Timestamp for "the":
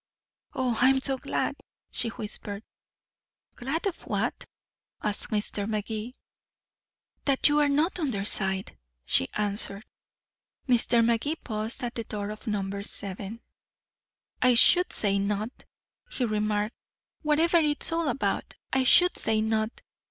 11.93-12.03